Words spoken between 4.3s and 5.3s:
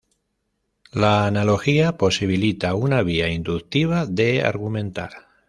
argumentar.